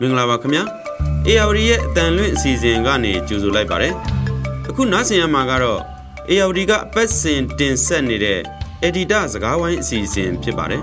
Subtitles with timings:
[0.00, 0.62] မင်္ဂလာပါခင်ဗျာ
[1.28, 3.94] ARD ရဲ့အတန်လွင့်အစီအစဉ်ကနေကြိုဆိုလိုက်ပါတယ်
[4.68, 5.80] အခုနားဆင်ရမှာကတော့
[6.30, 8.38] ARD ကအပတ်စဉ်တင်ဆက်နေတဲ့
[8.88, 10.82] Editor စကားဝိုင်းအစီအစဉ်ဖြစ်ပါတယ်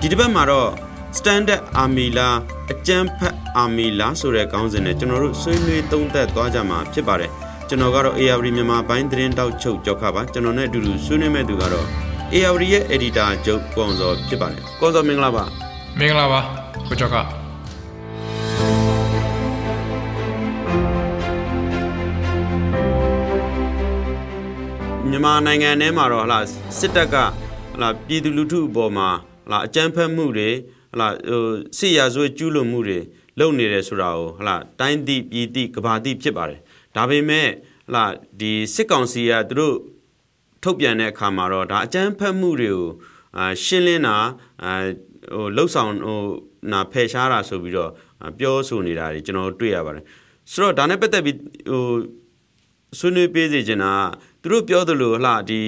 [0.00, 0.70] ဒီတစ်ပတ်မှာတော့
[1.18, 2.36] Standard Army လား
[2.72, 7.30] အကျန်းဖတ် Army လားဆိုတဲ့ခေါင်းစဉ်နဲ့ကျွန်တော်တို့ဆွေးနွေးသုံးသပ်သွားကြမှာဖြစ်ပါတယ်
[7.68, 11.86] ကျွန်တော်ကတော့ ARD မြန်မာပိုင်းသတင်းတောက်ချုပ်ကြောက်ခပါကျွန်တော်နဲ့အတူတူဆွေးနွေးမဲ့သူကတော့
[12.34, 15.44] ARD ရဲ့ Editor ကျုပ်ကွန်စော်ဖြစ်ပါတယ်ကွန်စော်မင်္ဂလာပါ
[15.98, 16.40] မင်္ဂလာပါ
[16.88, 17.39] ကိုကျော်က
[25.12, 26.38] မြန်မာနိုင်ငံထဲမှာတော့ဟလာ
[26.78, 27.16] စစ်တပ်က
[27.74, 29.08] ဟလာပြည်သူလူထုအပေါ်မှာ
[29.46, 30.48] ဟလာအကြမ်းဖက်မှုတွေ
[30.92, 31.44] ဟလာဟို
[31.78, 32.98] စစ်ရာဇဝတ်ကျူးလွန်မှုတွေ
[33.38, 36.60] လုပ်နေတယ်ဆိုတာကိုဟလာတိုင်းသည့်ပြည်သည့်ကဘာသည့်ဖြစ်ပါတယ်
[36.96, 38.04] ဒါပေမဲ့ဟလာ
[38.40, 39.76] ဒီစစ်ကောင်စီကသူတို့
[40.62, 42.86] ထုတ်ပြန်တဲ့အခါမှာတော့ဒါအကြမ်းဖက်မှုတွေကို
[43.36, 44.16] အာရှင်းလင်းတာ
[44.64, 44.72] အာ
[45.34, 46.20] ဟိုလှုပ်ဆောင်ဟို
[46.72, 47.90] နာဖယ်ရှားတာဆိုပြီးတော့
[48.38, 50.04] ပြောဆိုနေတာတွေကျွန်တော်တွေ့ရပါတယ်
[50.52, 51.36] ဆိုတော့ဒါနဲ့ပတ်သက်ပြီး
[51.70, 51.84] ဟို
[52.98, 53.92] ဆွေးနွေးပေးစေချင်တာ
[54.42, 55.60] သူတို့ပြောသလိုဟလာဒီ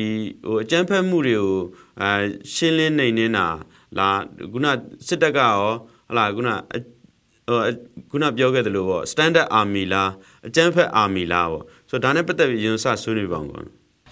[0.47, 1.56] ဟိုအကြမ်းဖက်မှုတွေကို
[2.01, 2.11] အဲ
[2.55, 3.47] ရှင်းလင်းနေနေတာ
[3.98, 4.09] လာ
[4.53, 4.67] ခုန
[5.06, 5.56] စစ်တပ်ကရော
[6.09, 6.51] ဟလာခုန
[7.48, 7.61] ဟို
[8.11, 10.11] ခုနပြောခဲ့သလိုပေါ့ standard army လား
[10.47, 13.62] အကြမ်းဖက် army လားပေါ့ဆိုတော့ဒါနဲ့ပတ်သက်ပြီးရင်စဆွေးနွေးပါအောင်ကွာ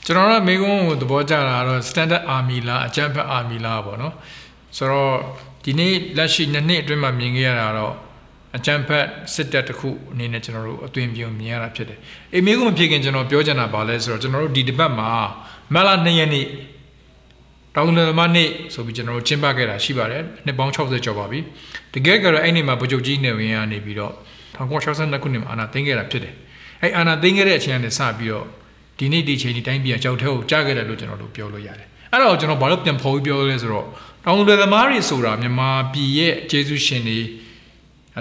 [0.06, 4.14] ကျွန်တော်တို့မိကုန်းကိုသဘောကျတာကတော့ standard army လားအကြမ်းဖက် army လားပေါ့နော်
[4.76, 5.14] ဆိုတော့
[5.64, 7.94] ဒီနေ့လက်ရှိနှစ်နှစ်အတွင်းမှာမြင်ခဲ့ရတာတော့
[8.56, 11.98] အကြမ်းဖက်စစ်တပ်တစ်ခုအနေနဲ့ကျွန်တော်တို့အသွင်ပြုံမြင်ရတာဖြစ်တယ်။
[12.34, 15.10] အေးမိကုန်းမဖြစ်ခင်ကျွန်တော်ပြောချင်တာပါလဲဆိုတော့ကျွန်တော်တို့ဒီတစ်ပတ်မှာ
[15.74, 16.46] မက်လာ2ရက်နေ့
[17.74, 21.38] တောင်သူလယ်သမားနေ့ဆိုပြီးကျွန်တော်တို့ကျင်းပခဲ့တာရှိပါတယ်။နှစ်ပေါင်း60ကျော်ပါပြီ။
[21.94, 24.12] တကယ်ကတော့အဲ့ဒီမှာဗိုလ်ချုပ်ကြီးနေဝင်ကနေပြီးတော့
[24.56, 26.34] 1962ခုနှစ်မှာအာဏာသိမ်းခဲ့တာဖြစ်တယ်။
[26.82, 28.46] အဲ့အာဏာသိမ်းခဲ့တဲ့အချိန်ကနေစပြီးတော့
[28.98, 33.86] ဒီနေ့ဒီချိန်ဒီတိုင်းပြည်ကြောက်ထဲကိုကြားခဲ့တယ်လို့ကျွန်တော်တို့ပြောလို့ရတယ်။အဲ့တော့ကျွန်တော်ဘာလို့ပြန်ဖော်ပြီးပြောလဲဆိုတော့
[34.24, 37.18] တောင်သူလယ်သမားတွေဆိုတာမြန်မာပြည်ရဲ့ကျေးဇူးရှင်တွေ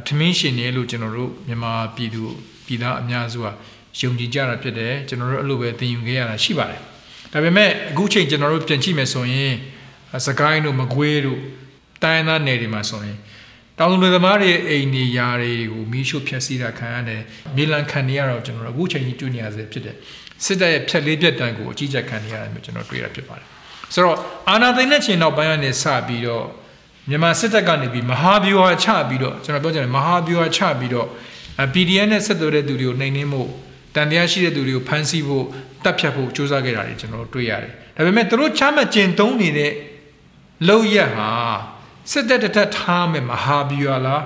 [0.08, 2.24] ထမင်းရှင်တွေလို့ကျွန်တော်တို့မြန်မာပြည်သူ
[2.66, 3.48] ပြည်သားအများစုက
[4.00, 6.82] ယုံကြည်ကြတာဖြစ်တယ်ကျွန်တော်တို့အဲ့လိုပဲသင်ယူခဲ့ရတာရှိပါတယ်
[7.34, 9.54] ဒါပေမဲ့အခုချိန်ကျွန်တော်တို့ပြန်ကြည့်မယ်ဆိုရင်
[10.28, 11.40] စကိုင်းတို့မကွေးတို့
[12.04, 13.18] တိုင်းသားနယ်တွေမှာဆိုရင်
[13.80, 17.22] တောင်သူတွေသမားတွေအိမ်နေရာတွေကိုမီးရှို့ဖျက်ဆီးတာခံရတယ်
[17.56, 19.96] မြေလံခံနေရတော့ကျွန်တော်တို့အခုချိန်ကြီးတွေ့နေရစေဖြစ်တယ်
[20.46, 23.48] စစ်တပ်ရဲ့ဖြက်လေးပြက်တန်းကိုအကြီးကျယ်ခံနေရတယ်မျိုးကျွန်တော်တွေ့ရဖြစ်ပါတယ်
[23.94, 24.18] ဆိုတော့
[24.50, 26.46] အာနာသိန်းတဲ့ချိန်နောက်ပိုင်းကနေစပြီးတော့
[27.10, 31.08] မြန်မာစစ်တပ်ကနေပြီးမဟာဗျူဟာချပြီးတော့ကျွန်တော်ပြောချင်တယ်မဟာဗျူဟာချပြီးတော့
[31.74, 33.50] PDF နဲ့ဆက်သွယ်တဲ့သူတွေကိုနှိမ်နင်းဖို့
[33.96, 35.46] တန်တရားရှိတဲ့သူတွေကိုဖမ်းဆီးဖို့
[35.84, 39.72] တပ်ဖြတ်ဖို့ကြိုးစားခဲ့တာတွေကျွန်တော်တို့တွေ့ရတယ်။ဒါပေမဲ့သူတို့ချမှတ်ကျင့်သုံးနေတဲ့
[40.68, 41.32] လောက်ရက်ဟာ
[42.12, 44.24] စစ်တပ်တစ်ထက်ထားမဲ့မဟာဗျူဟာလား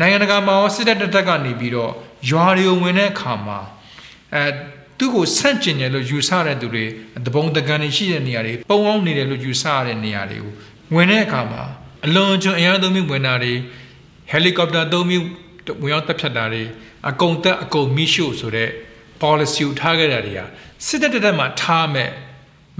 [0.00, 1.92] နိုင်ငံတကာမှာရောစစ်တပ်တစ်ထက်ကနေပြီးတော့
[2.30, 3.58] ရွာတွေကိုဝင်တဲ့အခါမှာ
[4.34, 4.44] အဲ
[4.98, 6.84] သူ့ကိုဆန့်ကျင်တယ်လို့ယူဆတဲ့သူတွေ
[7.26, 10.52] တပုံတကန်တွေရှိတဲ့နေရာတွေပုံအောင်နေတယ်လို့ယူဆရတဲ့နေရာတွေကို
[10.94, 11.62] ဝင်တဲ့အခါမှာ
[12.06, 13.54] အလွန်ကျွံအရာသုံးမျိုးဝင်တာတွေ
[14.30, 15.26] ဟယ်လီကော်ပတာသုံးမျိုး
[15.82, 16.62] ဝင်ရောက်တက်ဖြတ်တာတွေ
[17.10, 18.70] အကုံတက်အကုံမီရှို့ဆိုတဲ့
[19.22, 20.44] policy ကိုထားခဲ့တာတွေဟာ
[20.86, 22.10] စစ်တပ်တက်မှာထားမဲ့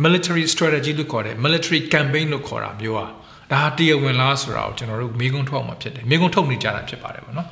[0.05, 3.09] military strategy လို့ခေါ်တယ် military campaign လို့ခေါ်တာမျိုးอ่ะ
[3.53, 7.49] ဒါဟာတရားဝင်လားဆိုတာကိုကျွန်တော်တို့မေးခွန်းထုတ်အောင်မှာဖြစ်တယ်မေးခွန်းထုတ်နေကြတာဖြစ်ပါတယ်ဗောနော်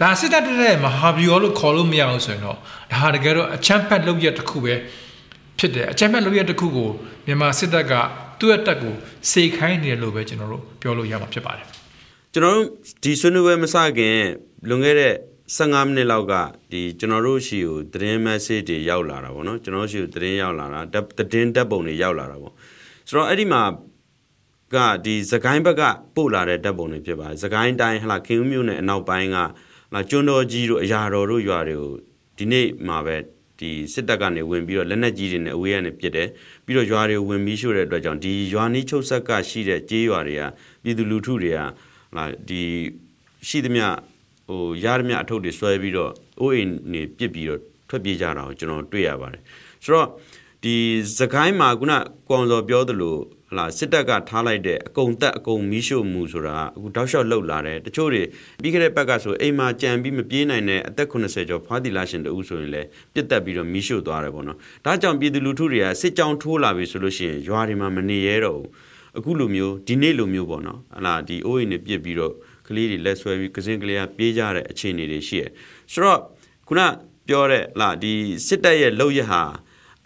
[0.00, 2.56] ဒါစစ်တပ်တက်မဟာဗျူဟာလို့ခေါ်လို့မရဘူးဆိုရင်တော့
[2.92, 4.74] ဒါဟာတကယ်တော့အချမ်းဖက်လုပ်ရတစ်ခုပဲ
[5.58, 6.90] ဖြစ်တယ်အချမ်းဖက်လုပ်ရတစ်ခုကို
[7.26, 7.92] မြန်မာစစ်တပ်က
[8.38, 8.94] သူ့ရဲ့တက်ကို
[9.30, 11.66] စေခိုင်းနေတယ်လို့ပဲကျွန်တော်တို့ပြောလို့ရမှာဖြစ်ပါတယ်
[12.32, 12.66] ကျွန်တော်တို့
[13.02, 14.18] ဒီဆွေးနွေးပွဲမစခင်
[14.68, 15.14] လွန်ခဲ့တဲ့
[15.56, 16.34] 15မိနစ်လောက်က
[16.72, 20.80] ဒီကျွန်တော်တို့ရှိကိုသတင်း message တွေရောက်လာတာပေါ့နော်ကျွန်တော်ရှိကိုသတင်းရောက်လာတာ
[21.18, 22.54] သတင်းဓာတ်ပုံတွေရောက်လာတာပေါ့
[23.08, 23.62] ဆိုတော့အဲ့ဒီမှာ
[24.74, 25.82] ကဒီသခိုင်းဘက်က
[26.14, 29.38] ပို့လာတဲ့ဓာတ်ပုံတွေဖြစ်ပါတယ်သခိုင်းတိုင်းဟလာခင်ဦးမြို့နယ်အနောက်ပိုင်းက
[29.94, 31.92] လာကျွန်းတော်ကြီးတို့အရာတော်တို့ရွာတွေကို
[32.38, 33.16] ဒီနေ့မှာပဲ
[33.58, 36.28] ဒီစစ်တပ်ကနေဝင်ပြီးတော့လက်နက်ကြီးတွေနဲ့အဝေးကနေပစ်တယ်
[36.64, 40.42] ပြီးတော့ရွာတွေဝင်ပြီးရှို့တဲ့အတွက်ကြောင့်ဒီရွာနီးချုပ်ဆက်ကရှိတဲ့ကြေးရွာတွေက
[40.82, 41.58] ပြည်သူလူထုတွေက
[42.16, 42.62] ဟာဒီ
[43.48, 43.86] ရှိသမျှ
[44.48, 49.42] ဟိုရသမျှအထုပ်တွေဆွဲပြီးတော့အိုးအိမ်နေပစ်ပြီးတော့ထွက်ပြေးကြတာကိုကျွန်တော်တွေ့ရပါတယ်
[49.84, 50.08] ဆိုတော့
[50.62, 50.74] ဒီ
[51.18, 51.92] သခိုင်းမှာခုန
[52.28, 53.16] ကွန်စော်ပြောသလို
[53.50, 58.22] ဟလာစစ်တပ်ကထားလိုက်တဲ့အကုံတက်အကုံမီးရှို့မှုဆိုတာအခုတောက်လျှောက်လှုပ်လာတယ်တချို့တွေ
[58.62, 68.68] ပြီးခဲ့တဲ့ဘက်ကဆိုအိမ်မှာကြံပြီးမပြေးနိုင်တဲ့အသက်80ကျော်ဖွားတီလာရှင်တူဆိုရင်လည်းပြစ်တက်ပြီးတော့မီးရှို့သွားတယ်ပေါ့နော်ဒါကြောင့်ပြည်သူလူထုတွေကစစ်ကြောင်ထိုးလာပြီဆိုလို့ရှိရင်ရွာတွေမှာမနေရတော့ဘူး
[69.18, 72.34] အခုလိုမျိုးဒီနေ့လိုမျိုးပေါ့နော်ဟလာဒီအိုးအိမ်တွေပြစ်ပြီးတော့
[72.66, 75.44] ကလေးတွေလက်ဆွဲပြီးကစင်းကလေးကပြေးကြတဲ့အခြေအနေတွေရှိရ
[75.92, 76.20] ဆိုတော့
[76.68, 76.80] ခုန
[77.28, 78.12] ပြောတဲ့လာဒီ
[78.46, 79.42] စစ်တပ်ရဲ့လောက်ရဟာ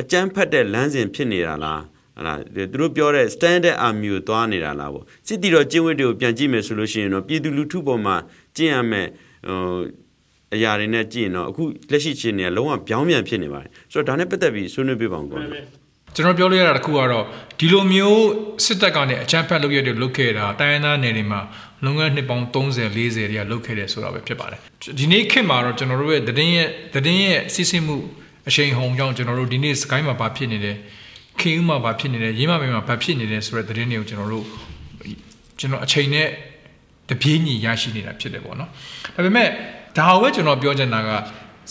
[0.00, 1.82] အကြမ်းဖက်တဲ့လမ်းစဉ်ဖြစ်နေတာလား
[2.16, 2.38] ဟာလား
[2.72, 8.16] သူတို့ပြောတဲ့ standard army ကိုသွားနေတာလားပေါ့စစ်တီတော်ကျင့်ဝတ်တွေကိုပြန်ကြည့်မယ်ဆိုလို့ရှိရင်တော့ပြည်သူလူထုပေါ်မှာ
[8.56, 9.08] ကျင့်ရမယ်
[9.48, 9.80] ဟို
[10.54, 11.62] အရာတွေနဲ့ကြည့်ရင်တော့အခု
[11.92, 15.40] လက်ရှိချင်းနေလုံးဝပြောင်းပြန်ဖြစ်နေပါတယ်ဆိုတော့ဒါနဲ့ပတ်သက်ပြီးဆွေးနွေးပြပါအောင်ကော
[16.16, 17.24] ကျွန်တော်ပြောလို့ရတာတခုကတော့
[17.58, 18.24] ဒီလိုမျိုး
[18.64, 21.40] စစ်တပ်ကနေအချမ်းဖက်လုပ်ရတဲ့လုပ်ခဲ့တာတိုင်းရင်းသားနယ်တွေမှာ
[21.84, 23.04] လွန်ခဲ့တဲ့နှစ်ပေါင်း30 40တွေ
[23.38, 24.58] ကလုပ်ခဲ့တယ်ဆိုတာပဲဖြစ်ပါတယ်
[24.98, 27.96] ဒီနေ့ခေတ်မှာတော့ကျွန်တော်တို့ရဲ့သတင်းရဲ့သတင်းရဲ့စစ်စစ်မှု
[28.48, 30.72] အရှိန်ဟုန်ကြောင့်ကျွန်တော်တို့ဒီနေ့စကိုင်းမှာဘာဖြစ်နေလဲ
[31.40, 34.46] ခေဦးမှာဘာဖြစ်နေလဲရေးမမိန်မှာဘာဖြစ်နေလဲဆိုတဲ့သတင်းတွေကိုကျွန်တော်တို့
[35.58, 36.28] ကျွန်တော်အချိန်နဲ့
[37.10, 38.70] တပြေးညီရရှိနေတာဖြစ်တယ်ပေါ့နော်
[39.14, 39.48] ဒါပေမဲ့
[39.98, 41.10] ဒါဝဲကျွန်တော်ပြောချင်တာက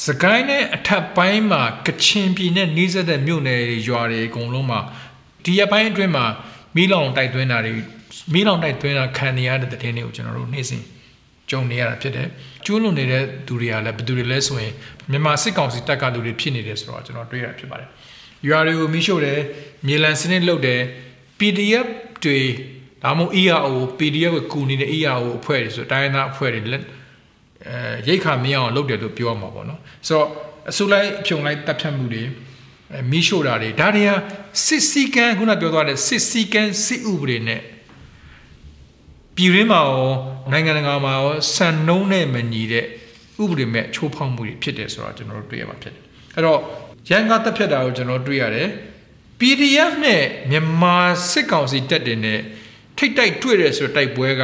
[0.05, 4.79] စကိုင်းနဲ့အထက်ပိုင်းမှာကချင်ပြည်နဲ့နှီးစက်တဲ့မြို့နယ်တွေရွာတွေအကုန်လုံးမှာ
[5.45, 6.25] ဒီရပိုင်းအတွင်းမှာ
[6.75, 7.73] မီးလောင်တိုက်သွင်းတာတွေ
[8.33, 10.83] မီးလောင်တိုက်သွင်းတာခံနေရတဲ့တဲ့တွေကိုကျွန်တော်တို့နေ့စဉ်
[11.49, 12.27] ကြုံနေရတာဖြစ်တယ်
[12.65, 14.73] ကျိုးလွန်နေတဲ့သူတွေကလည်းဘယ်သူတွေလဲဆိုရင်
[15.11, 17.89] မြန်မာစစ်ကောင်စီတပ်ကလူတွေဖြစ်နေတယ်ဆိုတော့ကျွန်တော်တွေ့ရဖြစ်ပါတယ်
[18.47, 19.39] ရွာတွေကိုမီးရှို့တယ်
[19.87, 20.81] မြေလံစနစ်လုပ်တယ်
[21.39, 21.87] PDF
[22.23, 22.39] တွေ
[23.03, 26.83] ဒါမှမဟုတ် ERO PDF ကိုကူနေတဲ့ ERO အဖွဲ့တွေဆိုတိုင်းသားအဖွဲ့တွေလက်
[27.67, 30.27] အဲရိတ်ခါမင်းအောင်လုပ်တယ်လို့ပြောရမှာပေါ့နော်ဆိုတော့
[30.69, 32.23] အစုလိုက်ဖြုံလိုက်တပ်ဖြတ်မှုတွေ
[33.11, 34.11] မီးရှို့တာတွေဒါတွေက
[34.65, 37.61] စစ်စီကံခုနပြောသွားတဲ့စစ်စီကံစစ်ဥပဒေနဲ့
[39.35, 40.11] ပြည်ရင်းမှာရော
[40.51, 42.85] နိုင်ငံတကာမှာရောစံနှုံးနဲ့မညီတဲ့
[43.41, 46.03] ဥပဒေမဲ့ချိုးဖောက်မှုတွေဖြစ်တယ်ဆိုတော့ကျွန်တော်တို့တွေ့ရမှာဖြစ်တယ်
[46.35, 46.59] အဲ့တော့
[47.09, 48.69] ရန်ကားတပ်ဖြတ်တာကိုကျွန်တော်တွေ့ရတယ်
[49.39, 50.97] PDF နဲ့မြန်မာ
[51.31, 52.39] စစ်ကောင်စီတက်တင်နဲ့
[52.97, 54.43] ထိတ်တိုက်တွေ့တယ်ဆိုတော့တိုက်ပွဲက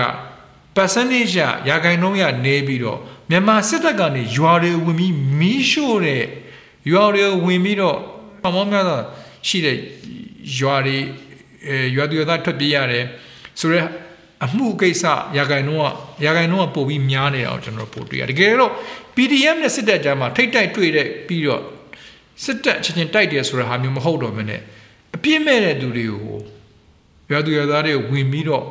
[0.75, 2.99] percentage ရရာခိုင်နှုန်းရနေပြီးတော့
[3.29, 6.23] မြန်မာစစ်တပ်ကနေရွာတွေဝင်ပြီးမီးရှို့တဲ့
[6.91, 7.97] ရွာတွေဝင်ပြီးတော့
[8.45, 8.99] အမောများသော
[9.47, 9.77] ရှိတဲ့
[10.59, 10.97] ရွာတွေ
[11.67, 13.05] အဲရွာတွေသားထွက်ပြေးရတယ်
[13.59, 13.87] ဆိုတော့
[14.45, 15.03] အမှုကိစ္စ
[15.37, 18.71] ရာဂိုင်နှုန်းကရာဂိုင်နှုန်းကပို့ပြီးများနေတာကိုကျွန်တော်ပို့တွေ့ရတကယ်တော့
[19.15, 21.63] PDM နဲ့စစ်တပ်ကြားမှာထိတ်တိုက်တွေ့တဲ့ပြီးတော့
[22.43, 24.61] စစ်တပ်ချင်းချင်းတိုက်တယ်ဆိုတဲ့ဟာမျိုးမဟုတ်တော့မနဲ့
[25.15, 26.37] အပြစ်မဲ့တဲ့သူတွေကို
[27.31, 28.63] ရွာသူရွာသားတွေဝင်ပြီးတော့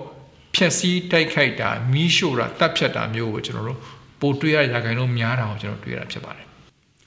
[0.54, 3.78] ဖြက်စီးတိုက်ခိုက်တာမီးရှို့တာတပ်ဖြတ်တာမျိုးကိုကျွန်တော်တို့
[4.20, 6.44] ပို့တွေ့ရရာဂိုင်နှုန်းများတာကိုကျွန်တော်တွေ့ရတာဖြစ်ပါတယ်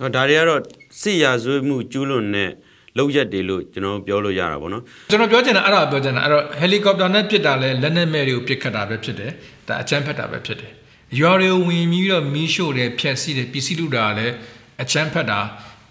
[0.02, 0.62] ဟောဒါတွေကတော့
[1.02, 2.50] စစ်ရာဇဝတ်မှုကျူးလွန်တဲ့
[2.98, 9.32] လောက်ရက်တွေလို့ကျွန်တော်ပြောလို့ရတာပေါ့နော်ကျွန်တော်ပြောချင်တာအဲ့ဒါပြောချင်တာအဲ့တော့ဟယ်လီကော်ပတာနဲ့ပစ်တာလဲလက်နက်မဲ့တွေကိုပစ်ခတ်တာပဲဖြစ်တယ်
[9.68, 10.72] ဒါအချမ်းဖက်တာပဲဖြစ်တယ်
[11.20, 14.34] ရွာတွေဝင်ပြီးတော့မီးရှို့တယ်ဖျက်ဆီးတယ်ပစ္စည်းလူတာလည်း
[14.82, 15.40] အချမ်းဖက်တာ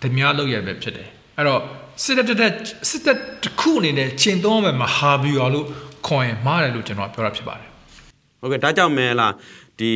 [0.02, 1.60] ဓမြလောက်ရက်ပဲဖြစ်တယ်အဲ့တော့
[2.02, 2.52] စစ်တပ်တက်
[2.88, 5.66] စစ်တပ်တစ်ခုအနေနဲ့ကျင့်သုံးမဲ့မဟာဗျူဟာလို့
[6.06, 7.68] ခေါ်ရင်မှားတယ်လို့ကျွန်တော်ပြောတာဖြစ်ပါတယ်
[8.40, 9.32] ဟုတ်ကဲ့ဒါကြောင့်မဲလား
[9.78, 9.92] ဒီ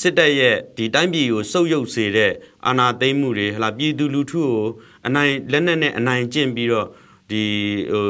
[0.00, 2.32] စစ်တပ်ရဲ့ဒီတိုင်းပြည်ကိုစုပ်ယုပ်စေတဲ့
[2.66, 4.66] အာဏာသိမ်းမှုတွေဟလာပြည်သူလူထုကို
[5.06, 6.86] အနိုင်လက်နက်နဲ့အနိုင်ကျင့်ပြီးတော့
[7.30, 7.42] ဒီ
[7.92, 8.06] ဟို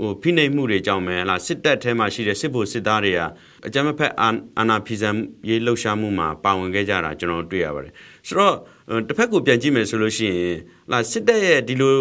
[0.00, 3.20] ဟိုဖိနှိပ်မှုတွေကြောင့်ပဲဟလာစစ်တပ်ထဲမှာရှိတဲ့စစ်ဗိုလ်စစ်သားတွေက
[3.66, 5.14] အကြမ်းဖက်အာဏာဖီဆန်
[5.48, 7.92] ရေးလှုပ်ရှားမှုမှာပါဝင်ခဲ့ကြတာကျွန်တော်တွေ့ရပါတယ်
[8.28, 8.56] ဆိုတော့
[9.06, 10.56] တစ်ဖက်ကိုပြန်ကြည့်မယ်ဆိုလို့ရှိရင်
[10.88, 11.96] ဟလာစစ်တပ်ရဲ့ဒီလို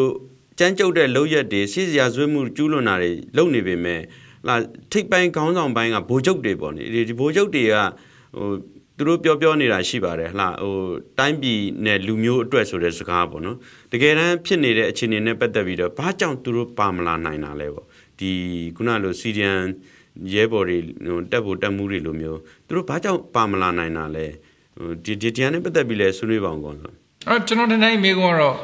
[0.60, 4.02] ကြမ်းကြုတ်တဲ့လုပ်ရက်တွေစစ်စရာဇွဲမှုကျူးလွန်တာတွေလုပ်နေပေမဲ့
[4.48, 4.56] လာ
[4.92, 7.76] ထိပ်ပိုင်းခေါင်းဆောင်ပိုင်းကဗိုလ်ချုပ်တွေပေါ့နိဒီဗိုလ်ချုပ်တွေက
[8.38, 8.48] ဟို
[8.98, 10.76] သူတို့ပြောပြောနေတာရှိပါတယ်ဟလားဟို
[11.20, 13.58] တိုင်းပြည်နဲ့လူမျိုးအတွက်ဆိုတဲ့စကားပေါ့နော်
[13.92, 17.86] တကယ်တမ်းဖြစ်နေတဲ့အခြေအနေနဲ့ပတ်သက်ပြီးတော့ဘာကြောင့်သူတို့ပါမလာနိုင်တာလဲပေါ့
[18.20, 18.32] ဒီ
[18.76, 19.62] ခုနလိုစီရီယန်
[20.34, 24.47] ရဲဘော်တွေဟိုတက်ဖို့တက်မှုတွေလိုမျိုးသူတို့ဘာကြောင့်ပါမလာနိုင်တာလဲဟို
[25.06, 26.92] ဒီဒီတရားနဲ့ပတ်သက်ပြီးလဲဆွေးနွေးပါအောင်ကောဆို
[27.28, 28.58] အဲကျွန်တော်တနေ့မေးခွန်းကတော့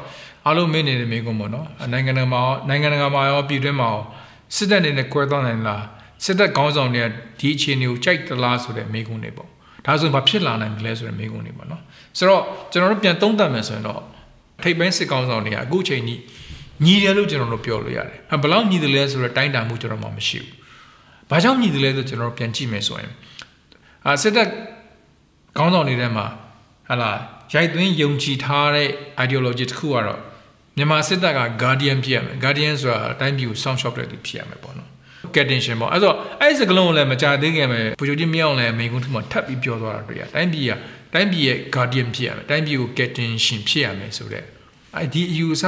[0.45, 4.01] အားလုံးမေးနေတဲ့မေးခွန်းပေါ့နော်နိုင်ငံတကာမှာနိုင်ငံတကာမှာရောပြည်တွင်းမှာရော
[4.55, 5.83] စစ်တပ်နေနဲ့ကွဲသွားနိုင်လား
[6.25, 7.07] စစ်တပ်ခေါင်းဆောင်တွေက
[7.39, 9.49] ဒီအခြေအနေကိုကြိုက်သလားဆိုတဲ့မေးခွန်းတွေပေါ့
[9.85, 11.81] ဒါဆိုရင်ဘာဖြစ်လာနိုင်မလဲဆိုတဲ့မေးခွန်းတွေပေါ့နော်
[12.17, 14.01] ဆိုတော့ကျွန်တော်တို့ပြန်သုံးသပ်မယ်ဆိုရင်တော့
[14.63, 16.19] ထိပ်ပိုင်းစစ်ကောင်ဆောင်တွေကအခုချိန်ကြီး
[16.85, 20.49] ညီတယ်လို့ကျွန်တော်တို့ပြောလို့ရတယ်။ဘယ်လောက်ညီတယ်လဲဆိုတော့တိုင်းတာမှုကျွန်တော်မှမရှိဘူး။
[21.29, 23.11] ဘာကြောင့်ညီတယ်လဲဆိုကျွန်တော်တို့ပြန်ကြည့်မယ်ဆိုရင်
[24.05, 24.47] အာစစ်တပ်
[25.57, 26.25] ခေါင်းဆောင်တွေထဲမှာ
[26.87, 27.11] ဟာလာ
[27.53, 28.89] ရိုက်သွင်းယုံကြည်ထားတဲ့
[29.25, 30.19] ideology တစ်ခုကတော့
[30.77, 34.89] မြန်မာစစ်တပ်က guardian ဖြစ်ရမယ် guardian ဆိုတာအတိုင်းပြည်ကိုစောင့်ရှောက်တဲ့သူဖြစ်ရမယ်ပေါ့နော်
[35.35, 40.71] ကက်တင်ရှင်ပေါ့အဲ့တော့အဲ့ဒီစကလုံးကိုလည်းမကြသေးခင်ပဲပူချိုကြီးမြောက်လည်းမိကုန်းထမထပ်ပြီးပြောသွားတာတွေ့ရတိုင်းပြည်က
[41.13, 44.45] တိုင်းပြည်ရဲ့ guardian ဖြစ်ရမယ်တိုင်းပြည်ကိုကက်တင်ရှင်ဖြစ်ရမယ်ဆိုတော့
[44.95, 45.63] အဲ့ဒီအယူအဆ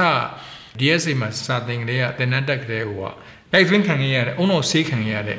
[0.78, 3.12] DSA မှာစာသင်ကလေးကတင်နန်းတက်ကလေးဟိုက
[3.52, 5.38] တိုက်ဖင်းခံရရတဲ့အုံတော်ဆေးခံရရတဲ့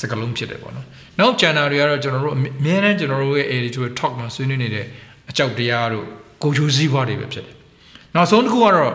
[0.00, 0.86] စကလုံးဖြစ်တယ်ပေါ့နော်
[1.18, 4.86] နောက်ကျန်တာတွေကတော့ကျွန်တော်တို့အများနဲ့ကျွန်တော်တို့ရဲ့ editorial talk မှာဆွေးနွေးနေတဲ့
[5.30, 6.06] အကြောက်တရားတို့
[6.42, 7.54] ကိုချိုစည်းပွားတွေပဲဖြစ်တယ်
[8.14, 8.92] နောက်ဆုံးတစ်ခုကတော့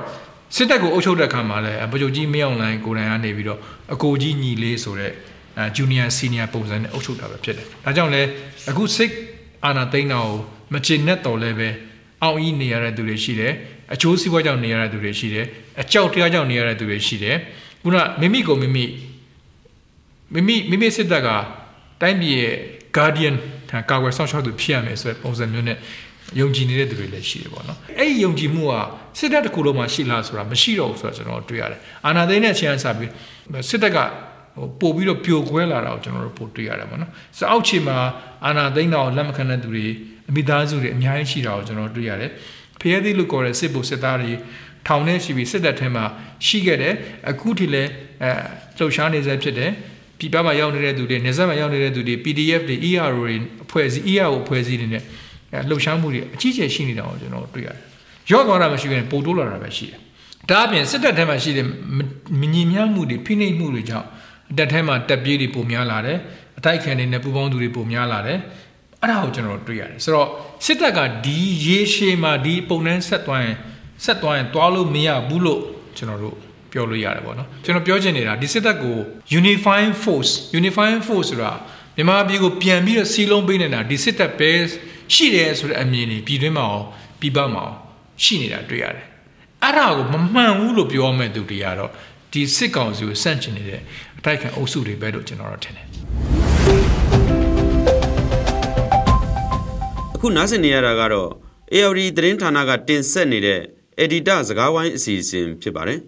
[0.56, 3.60] စစ်တပ်ကိုအုပ်ချုပ်တဲ့အခါမှာလည်းဗိုလ်ချုပ်ကြီးမင်းအောင်လှိုင်ကိုယ်တိုင်ကနေပြီးတော့
[3.94, 5.12] အကိုကြီးညီလေးဆိုတဲ့
[5.58, 8.28] အဲဂျူနီယာစီနီယာပုံစံနဲ့အုပ်ချုပ်တာပဲဖြစ်တယ်။ဒါကြောင့်လည်း
[8.70, 9.12] အခုစစ်
[9.66, 10.36] အာဏာသိမ်းတာကို
[10.74, 11.70] မချေနဲ့တော်လည်းပဲ
[12.24, 13.54] အောက်ကြီးနေရတဲ့သူတွေရှိတယ်။
[13.94, 15.46] အချိုးစီးပွားကြောင့်နေရတဲ့သူတွေရှိတယ်။
[15.82, 17.36] အကြောက်တရားကြောင့်နေရတဲ့သူတွေရှိတယ်။
[17.84, 18.86] ခုနမိမိကိုမိမိ
[20.34, 21.30] မိမိမိမိစစ်တပ်က
[22.02, 22.56] တိုင်းပြည်ရဲ့
[22.96, 23.36] guardian
[23.90, 25.78] ကာကွယ်ဆောင်ရှောက်သူဖြစ်ရမယ်ဆိုတဲ့ပုံစံမျိုးနဲ့
[26.40, 28.74] ယုံကြည်နေတဲ့သူတွေလည်းရှိတယ်ပေါ့နော်အဲ့ဒီယုံကြည်မှုက
[29.20, 33.12] စစ်တပ်တစ်ခုလုံးမှာရှိလားဆိုတာမရှိတော့ဘူးဆိုတာကျွန်တော်တွေ့ရတယ်အာဏာသိမ်းတဲ့အချိန်အစပြီး
[33.70, 33.98] စစ်တပ်က
[34.58, 37.98] ဟိုပို့ပြီးတော့ပြိုကွဲလာတာကိုကျွန်တော်တို့ပို့တွေ့ရတယ်ပေါ့နော်စအောက်ခြေမှာ
[38.46, 39.86] အာဏာသိမ်းတာကိုလက်မခံတဲ့သူတွေ
[40.30, 42.32] အမိသားစုတွေအများကြီးရှိတာကိုကျွန်တော်တွေ့ရတယ်
[42.82, 44.32] ဖျဲသီးလို့ခေါ်တဲ့စစ်ဗိုလ်စစ်သားတွေ
[44.88, 46.06] ထောင်ထဲရှိပြီးစစ်တပ်ထဲမှာ
[46.48, 46.94] ရှိခဲ့တယ်
[47.30, 47.90] အခုထိလည်း
[48.24, 48.32] အဲ
[48.78, 49.72] လှုပ်ရှားနေစေဖြစ်တယ်
[50.20, 53.34] ပြည်ပမှာရောက်နေတဲ့သူတွေနေဆက်မှာရောက်နေတဲ့သူတွေ PDF တွေ ER တွေ
[53.64, 55.04] အဖွဲ့အစည်း ER ကိုအဖွဲ့အစည်းတွေနဲ့
[55.70, 57.78] လှုပ်ရှားမှုတွေအကြီးကျယ်ရှိနေတာကိုကျွန်တော်တွေ့ရတယ်။
[58.32, 60.00] ရော့သွားတာမရှိဘဲနဲ့ပိုတိုးလာတာပဲရှိတယ်။
[60.50, 61.66] ဒါအပြင်စစ်တပ်ထဲမှာရှိတဲ့
[62.40, 64.08] မညီမျှမှုတွေဖိနှိပ်မှုတွေကြောင့်
[64.52, 66.18] အတက်ထဲမှာတက်ပြေးတွေပုံများလာတယ်။
[66.58, 68.40] အတိုက်ခံတွေနဲ့ပူပေါင်းသူတွေပုံများလာတယ်။
[69.02, 70.28] အဲ့ဒါကိုကျွန်တော်တွေ့ရတယ်။ဆိုတော့
[70.66, 73.56] စစ်တပ်ကဒီရေရှည်မှာဒီပုံနှန်းဆက်သွားရင်
[74.06, 75.62] ဆက်သွားရင်တွားလို့မရဘူးလို့
[75.98, 78.98] ကျွန်တော်တို့ ပြောလို့ရတယ်ပေါ့နော်ကျွန်တော်ပြောချင်နေတာဒီစစ်တပ်ကို
[79.40, 81.52] unifying force unifying force ဆိုတာ
[81.96, 84.52] မြန်မာပြည်ကိုပြန်ပြီးတော့စီလုံးပေးနေတာဒီစစ်တပ်ပဲ
[85.14, 86.86] ရှိတယ်ဆိုတဲ့အမြင်တွေပြည်တွင်းမှာအောင်
[87.20, 87.76] ပြည်ပမှာအောင်
[88.24, 89.06] ရှိနေတာတွေ့ရတယ်
[89.64, 91.92] အဲ့ဒါကိုမမှန်ဘူးလို့ပြောမဲ့သူတွေကတော့
[92.34, 93.82] ဒီစစ်ကောင်စီကိုစန့်ကျင်နေတဲ့
[94.18, 95.86] အတိုက်ခံအုပ်စုတွေပဲလို့ကျွန်တော်တို့ထင်တယ်
[100.16, 101.30] အခုနားဆင်နေရတာကတော့
[101.74, 103.62] ARD သတင်းဌာနကတင်ဆက်နေတဲ့
[104.04, 106.00] editor စကားဝိုင်းအစီအစဉ်ဖြစ်ပါတယ်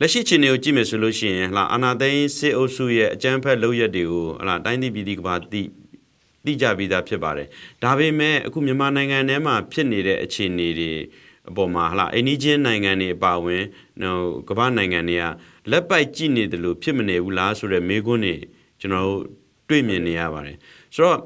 [0.00, 5.62] လက်ရှိချိန်တွေကိုကြည့်မယ်ဆိုလို့ရှိရင်ဟလာအာနာသိန်းစစ်အုပ်စုရဲ့အကြမ်းဖက်လုပ်ရက်တွေကိုဟလာတိုင်းပြည်ပြည်ကဘာတိ
[6.44, 7.48] တိကြပြီးသားဖြစ်ပါတယ်
[7.82, 10.92] ဒါပေမဲ့အခုမြန်မာနိုင်ငံထဲမှာဖြစ်နေတဲ့အခြေအနေတွေ
[11.50, 13.62] အပေါ်မှာဟလာအိန္ဒိချင်းနိုင်ငံတွေအပါအဝင်
[14.02, 15.24] ဟိုကမ္ဘာနိုင်ငံတွေက
[15.70, 18.36] လက်ပိုက်ကြည့်နေတယ်လို့ဖြစ်မနေဘူးလားဆိုတော့မေးခွန်းတွေ
[18.80, 19.22] ကျွန်တော်တို့
[19.68, 20.56] တွေ့မြင်နေရပါတယ်
[20.94, 21.18] ဆိုတော့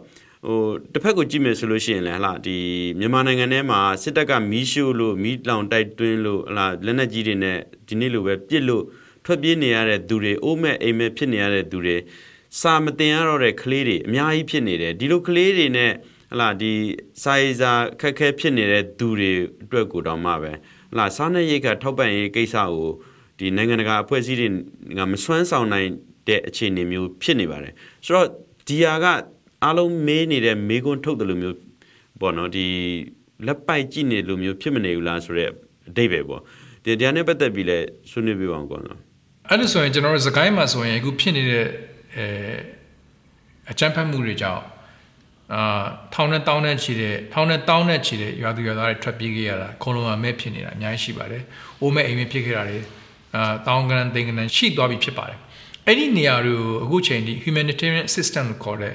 [0.47, 0.61] ဟို
[0.93, 2.59] တစ်ဖက်ကိုကြည့်မယ်ဆိုလို့ရှိရင်လည်းဟလာဒီ
[2.99, 7.59] မြန်မာနိုင်ငံထဲမှာစစ်တပ်ကမီးရှို့လို့မီးလောင်တိုက်တွင်းလို့ဟလာလက်နက်ကြီးတွေနဲ့
[7.89, 8.85] ဒီနေ့လိုပဲပြစ်လို့
[9.25, 11.97] ထွက်ပြေးနေရတဲ့သူတွေအိုးမဲ့အိမ်မဲ့ဖြစ်နေရတဲ့သူတွေ
[12.61, 15.93] စာမတင်ရတော့တဲ့ကလေးတွေအများကြီးဖြစ်နေတယ်ဒီလိုကလေးတွေနဲ့
[16.33, 16.73] ဟလာဒီ
[17.23, 19.33] စာရေးစာခက်ခဲဖြစ်နေတဲ့သူတွေ
[19.63, 20.53] အတွက်ကိုတောင်မှပဲ
[20.93, 22.91] ဟလာစားနေရိတ်ကထောက်ပံ့ရေးကိစ္စကို
[23.39, 24.49] ဒီနိုင်ငံတကာအဖွဲ့အစည်းတွေ
[24.99, 25.89] ကမစွမ်းဆောင်နိုင်
[26.29, 28.29] တဲ့အခြေအနေမျိုးဖြစ်နေပါတယ်ဆိုတော့
[28.69, 29.07] ဒီဟာက
[29.65, 31.57] အားလုံးမေးနေတဲ့မေးခွန်းထုတ်တယ်လို့မျိုး
[32.21, 32.67] ပေါ့နော်ဒီ
[33.47, 35.53] လက်ပိုက်ကြည့်နေလို့မျိုးဖြစ်မနေဘူးလားဆိုတော့
[35.89, 36.41] အတိတ်ပဲပေါ့
[36.85, 37.79] ဒီတရားနဲ့ပတ်သက်ပြီးလဲ
[38.11, 38.99] ဆွေးနွေးပြပါအောင်ကောနော်
[39.49, 41.67] အဲ့လိုဆိုရင်ကျွန်တော်တို့စကိုင်းမှာဆိုရင်အခုဖြစ်နေတဲ့
[42.17, 42.27] အဲ
[43.71, 44.63] အကြမ်းဖက်မှုတွေကြောင့်
[45.55, 51.43] အာထောင်နဲ့တောင်းနဲ့ချီတဲ့ထောင်နဲ့တောင်းနဲ့ချီတဲ့ရွာသူရွာသားတွေထွက်ပြေးခဲ့ရတာခုံလုံးကမဲ့ဖြစ်နေတာအများကြီးရှိပါတယ်။
[51.81, 52.79] အိုးမဲ့အိမ်မဲ့ဖြစ်ခဲ့တာတွေ
[53.35, 55.39] အာတောင်းကန်သိန်းကန်ရှိသွားပြီဖြစ်ပါတယ်။
[55.87, 58.95] အဲ့ဒီနေရာတွေကိုအခုချိန်ထိ humanitarian assistance လို့ခေါ်တဲ့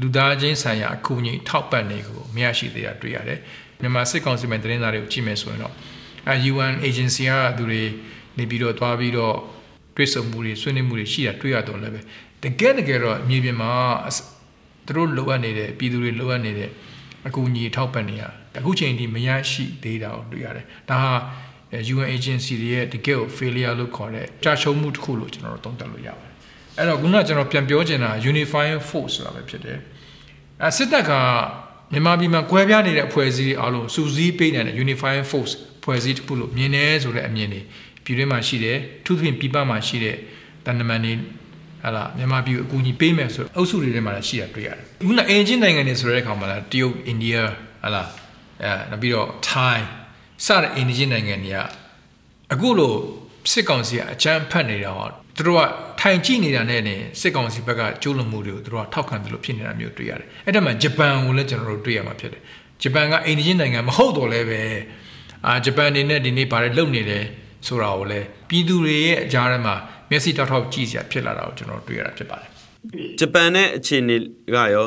[0.00, 3.38] လူသားချင်းဆိုင်ရာအကူအညီထောက်ပံ့နေကိုမရရှိသေးတာတွေ့ရတယ်။
[3.80, 5.74] မြန်မာစစ်ကောင်စီမှသတင်းစာတွေကိုကြည့်မယ်ဆိုရင်တော့
[6.28, 7.82] အဲ UN agency ကသူတွေ
[8.38, 9.36] နေပြီးတော့တွားပြီးတော့
[9.96, 12.00] တွေ့ဆုံမှုတွေဆွေးနွေးမှုတွေရှိတာတွေ့ရတော့လည်းပဲ
[12.42, 13.72] တကယ်တကယ်တော့မြေပြင်မှာ
[14.86, 16.70] သူတို့လိုအပ်နေတဲ့ပြည်သူတွေလိုအပ်နေတဲ့
[17.26, 18.22] အကူအညီထောက်ပံ့နေရ
[18.58, 21.12] အခုချိန်ထိမရရှိသေးတာကိုတွေ့ရတယ်။ဒါဟာ
[21.94, 26.27] UN agency တွေရဲ့တကယ်ကို failure လို့ခေါ်တဲ့ကြာရှုံးမှုတစ်ခုလို့ကျွန်တော်တို့သုံးသပ်လို့ရပါတယ်
[26.78, 29.78] အဲ့တော့ခုနကကျွန်တော်ပြန်ပြောချင်တာ unifying force ဆိုတာပဲဖြစ်တယ်
[30.62, 31.12] အဲစစ်တပ်က
[31.92, 35.52] မြန်မာပြည်မှာကွဲပြားနေတဲ့အဖွဲ့အစည်းတွေအားလုံးစူးစီးပေးနေတဲ့ unifying force
[35.84, 37.60] ဖွဲ့စည်းတစ်ခုလို့မြင်တယ်ဆိုတဲ့အမြင်တွေ
[38.04, 40.16] ပြည်တွင်းမှာရှိတယ်သူသဖြင့်ပြည်ပမှာရှိတဲ့
[40.64, 41.12] တန်တမန်တွေ
[41.82, 47.36] ဟာလာမြန်မာပြည်ကိုအကူအညီပေးမယ်ဆိုတော့အုပ်စုတွေထဲမှာလည်းရှိတာတွေ့ရတယ်ခုနအင်ဂျင်နိုင်ငံတွေဆိုတဲ့အခါမှာလည်းတရုတ်အိန္ဒိယ
[47.82, 48.02] ဟာလာ
[48.62, 49.78] အဲနောက်ပြီးတော့ Thai
[50.46, 51.58] စတဲ့အင်ဂျင်နိုင်ငံတွေက
[52.52, 52.92] အခုလို
[53.50, 55.08] စစ်ကောင်စီကအချမ်းဖတ်နေတာဟော
[55.38, 55.62] သူတို့က
[56.00, 62.42] ထိုင်ကြည့်နေတာနဲ့နေစစ်ကောင်စီဘက်ကကျိုးလွန်မှုတွေကိုသူတို့ကထောက်ခံတယ်လို့ဖြစ်နေတာမျိုးတွေ့ရတယ်။အဲ့ဒါမှဂျပန်ကိုလည်းကျွန်တော်တို့တွေ့ရမှာဖြစ်တယ်။
[62.82, 64.60] ဂျပန်ကအိန္ဒိယနိုင်ငံမဟုတ်တော့လည်းပဲ
[65.46, 67.24] အာဂျပန်အနေနဲ့ဒီနေ့ဘာတွေလုပ်နေတယ်
[67.66, 69.74] ဆိုတာကိုလည်းပြည်သူတွေရဲ့အကြားထဲမှာ
[70.10, 72.48] မျက်စိတောက်တောက်ကြည့်စရာဖြစ်လာတာကိုကျွန်တော်တွေ့ရတာဖြစ်ပါတယ်
[73.20, 74.16] ဂျပန်နဲ့အခြေအနေ
[74.54, 74.86] ကရော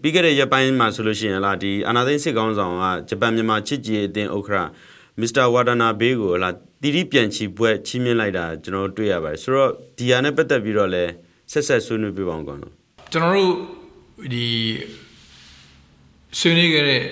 [0.00, 4.68] ပြီးခဲ့တဲ့ရက်ပိုင်းမှာဆိုလို့ရှိရင်လားဒီအာနာသိန်းစစ်ကောင်းဆောင်ကဂျပန်မြန်မာချစ်ကြည်အသင်းဥက္ကဋ္ဌ
[5.20, 11.04] မစ္စတာဝါဒနာဘေးကိုလားတီတီပြန်ချီဘွဲ့ချီးမြှင့်လိုက်တာကျွန်တော်တွေ့ရပါတယ်ဆိုတော့ဒီဟာနဲ့ပတ်သက်ပြီးတော့လဲ
[11.52, 12.72] ဆက်ဆက်ဆွေးနွေးပြပါအောင်ကောနော်
[13.12, 13.52] ကျွန်တော်တို့
[14.32, 14.46] ဒီ
[16.38, 17.02] ဆွေးနွေးခဲ့တဲ့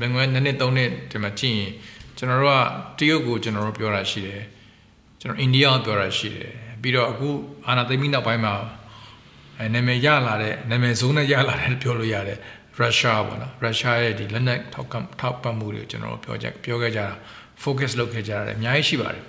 [0.00, 1.70] မငွေနှစ်နှစ်သုံးနှစ်ဒီမှာကြည့်ရင်
[2.16, 2.60] ကျွန်တော်တို့
[2.98, 4.42] ကတရုတ်ကိုကျွန်တော်တို့ပြောတာရှိတယ်
[5.20, 6.50] ကျွန်တော်အိန္ဒိယကိုပြောတာရှိတယ်
[6.82, 7.28] ပြီးတော့အခု
[7.66, 8.54] အာနာသိမိနောက်ပိုင်းမှာ
[9.58, 12.38] အဲနာမည်ရလာတဲ့နာမည်စုံနဲ့ရလာတဲ့ပြောလို့ရတယ်
[12.78, 17.06] ရုရှားပေါ့နော်ရုရှားရဲ့ဒီလက်နက်ထောက်ကထောက်ပံ့မှုတွေကျွန်တော်တို့ပြောကြပြောခဲ့ကြတာ
[17.62, 19.24] focus လုပ်ခဲ့ကြရတယ်အများကြီးရှိပါတယ်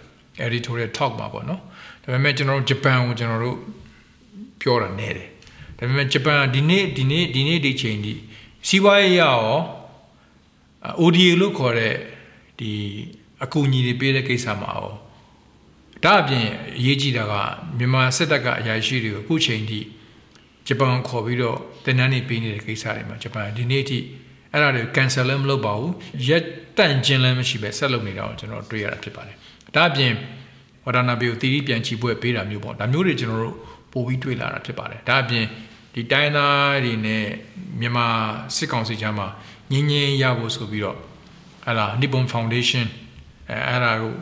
[0.48, 1.62] editorial talk မှာပေါ့နော်
[2.04, 3.58] ဒါပေမဲ့ကျွန်တော်တို့ဂျပန်ကိုကျွန်တော်တို့
[4.62, 5.28] ပြောတာနေတယ်
[5.78, 8.14] ဒါပေမဲ့ဂျပန်ဒီနေ့ဒီနေ့ဒီနေ့ဒီချိန်ဒီ
[8.68, 9.38] စီးပွားရေးရော
[11.02, 11.96] ODA လို့ခေါ်တဲ့
[12.60, 12.72] ဒီ
[13.44, 14.92] အကူအညီတွေပေးတဲ့ကိစ္စမှာရော
[16.04, 16.48] ဒါအပြင်
[16.78, 17.34] အရေးကြီးတာက
[17.78, 19.80] မြန်မာစစ်တပ်ကအရာရှိတွေကိုအခုချိန်ထိ
[20.68, 24.00] ဂျပန်ခေါ်ပြီးတော့တင်နန်းနေပေးနေတဲ့ကိစ္စတွေမှာဂျပန်ဒီနေ့အထိ
[24.52, 25.94] အဲ့ဒါတွေ cancel လည်းမလုပ်ပါဘူး
[26.28, 26.44] ရက်
[26.78, 29.36] တန့်ခြင်းလည်းမရှိပဲဆက်လုပ်နေတာကိုကျွန်တော်တွေ့ရတာဖြစ်ပါတယ်
[29.76, 30.14] ဒါအပြင်
[30.86, 33.56] ဝဒါနာဘီကိုတီတီပြန်ချီပွဲပေးတာမျိုးပေါ့ဒါမျိုးတွေကျွန်တော်တို့
[33.94, 35.46] ပို့ပြီးတွေ့လာတာဖြစ်ပါတယ်ဒါအပြင်
[35.94, 37.26] ဒီတိုင်းသားတွေနဲ့
[37.80, 38.08] မြန်မာ
[38.56, 39.28] စစ်ကောင်စီကြားမှာ
[39.72, 40.98] ငင်းငင်းရဖို့ဆိုပြီးတော့
[41.68, 42.88] ဟလာ Nippon Foundation
[43.50, 44.14] အဲအဲ့ဒါကို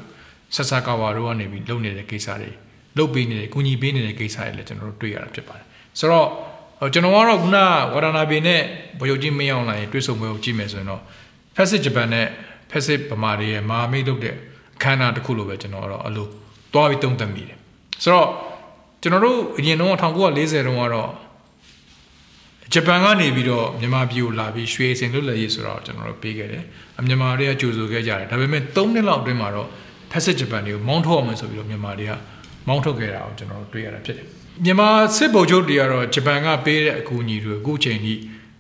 [0.56, 2.52] ဆက်ဆက်ကဝါတို့ကနေပြီးလုပ်နေတဲ့ကိစ္စတွေ
[2.98, 5.66] လုပ်ပေးနေတဲ့ကုညီပေးနေတဲ့ကိစ္စတွေလည်းကျွန်တော်တို့တွေ့ရတာဖြစ်ပါတယ်
[6.00, 6.28] ဆိုတော့
[6.94, 7.58] ကျွန်တော်ကတော့ခုန
[7.94, 8.62] ဝါဒနာဘေနဲ့
[9.00, 11.02] ဗိုလ်ချုပ်ကြီးမင်းအောင်လှိုင်တွေ့ဆုံပွဲကိုကြည့်မယ်ဆိုရင်တော့
[11.56, 12.28] ဖက်စစ်ဂျပန်နဲ့
[12.72, 14.36] ဖက်စစ်ဗမာတွေရဲ့မာမိတ်လုပ်တဲ့
[14.76, 16.28] အခမ်းအနားတစ်ခုလိုပဲကျွန်တော်ကတော့အလို
[16.74, 17.58] သွားပြီးတုံ့တက်မိတယ်
[18.04, 18.30] ဆိုတော့
[19.02, 21.10] ကျွန်တော်တို့အရင်တော့1940တုန်းကတော့
[22.74, 26.64] ဂျပန်ကနေပြီးတော့မြန်မာပြည်ကိုလာပြီးရွှေစင်လွတ်လပ်ရေးဆိုတော့ကျွန်တော်တို့ပေးခဲ့တယ်
[27.00, 29.68] အမြန်မာတွေကကြိုဆိုခဲ့ကြတယ်ဒါပေမဲ့3နှစ်လောက်အတွင်းမှာတော့
[30.12, 32.12] ဖက်စစ်ဂျပန်တွေကိုမောင်းထုတ်အောင်ဆိုပြီးတော့မြန်မာတွေက
[32.68, 34.28] မောင်းထုတ်ခဲ့တာကိုကျွန်တော်တို့တွေ့ရတာဖြစ်တယ်
[34.62, 38.14] မြန်မာစစ်ဗိုလ်ချုပ်တွေကတော့ဂျပန်ကပေးတဲ့အကူအညီတွေအခုချိန်ထိ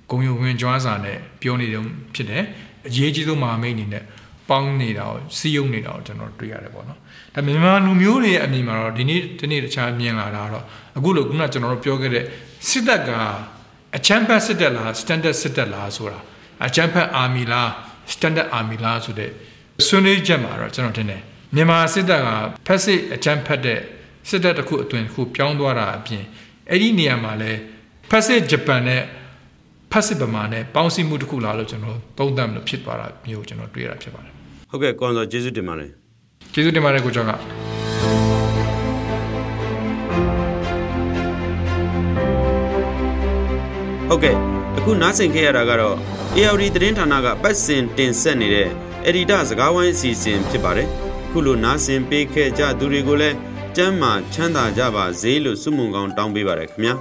[0.09, 1.85] ဂုံယုံဝင်ကြွားစာနဲ့ပြောနေတော့
[2.15, 2.43] ဖြစ်တယ်
[2.88, 4.03] အရေးကြီးဆုံးမဟာမိတ်အနေနဲ့
[4.50, 7.00] ပေါင်းနေတာကိုစီးယုံနေတာကိုကျွန်တော်တွေ့ရတယ်ပေါ့နော်
[7.33, 10.63] ဒါမြန်မာလူမျိုးတွေရဲ့အမြင်မှာတော့ဒီနေ့ဒီနေ့တခြားမြင်လာတာတော့
[10.97, 12.23] အခုလိုခုနကျွန်တော်တို့ပြောခဲ့တဲ့
[12.67, 13.09] စစ်တပ်က
[13.97, 16.19] အချမ်းဖတ်စစ်တပ်လား standard စစ်တပ်လားဆိုတာ
[16.65, 17.69] အချမ်းဖတ် army လား
[18.13, 19.31] standard army လားဆိုတဲ့
[19.88, 21.21] ဆွေးနွေးချက်မှာတော့ကျွန်တော်ထင်တယ်
[21.55, 22.27] မြန်မာစစ်တပ်က
[22.65, 23.79] ဖက်စစ်အချမ်းဖတ်တဲ့
[24.30, 26.24] စစ်တပ်တစ်ခုအသွင်တစ်ခုပြောင်းသွားတာအပြင်
[26.70, 27.51] အဲ့ဒီနေရာမှာလဲ
[28.10, 29.01] ဖက်စစ်ဂျပန်နဲ့
[29.92, 34.34] ဖက်စစ်ဗမာနဲ့ပေါင်းစည်းမှုတစ်ခုလားလို့ကျွန်တော်သုံးသပ်လို့ဖြစ်သွားတာမျိုးကျွန်တော်တွေ့ရတာဖြစ်ပါတယ်
[34.70, 35.89] ဟုတ်ကဲ့ကွန်ဆိုကျေးဇူးတင်ပါတယ်
[36.53, 37.32] ကျေးဇူးတင်ပါတယ်ကိုကျော်က
[44.10, 44.36] ဟုတ်ကဲ့
[44.77, 45.96] အခုနားဆင်ခဲ့ရတာကတော့
[46.38, 48.70] ARD သတင်းဌာနကပတ်စဉ်တင်ဆက်နေတဲ့
[49.06, 50.88] အက်ဒီတာစကားဝိုင်းအစီအစဉ်ဖြစ်ပါတယ်
[51.32, 53.38] ခုလိုနားဆင်ပေးခဲ့ကြသူတွေကိုလည်း
[53.77, 56.94] ကျမ်းမာချမ်းသာကြပါစေလို့ဆုမွန်ကောင်းတောင်းပေးပါရခင်ဗျာ